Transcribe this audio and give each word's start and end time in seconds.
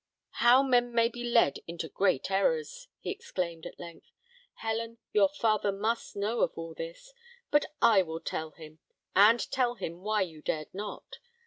"How 0.39 0.63
men 0.63 0.91
may 0.93 1.09
be 1.09 1.23
led 1.23 1.59
into 1.67 1.87
great 1.87 2.31
errors!" 2.31 2.87
he 3.01 3.11
exclaimed 3.11 3.67
at 3.67 3.79
length. 3.79 4.07
"Helen, 4.55 4.97
your 5.13 5.29
father 5.29 5.71
must 5.71 6.15
know 6.15 6.39
of 6.39 6.53
all 6.57 6.73
this; 6.73 7.13
but 7.51 7.67
I 7.83 8.01
will 8.01 8.19
tell 8.19 8.49
him, 8.49 8.79
and 9.15 9.39
tell 9.51 9.75
him 9.75 10.01
why 10.01 10.21
you 10.23 10.41
dared 10.41 10.73
not. 10.73 11.17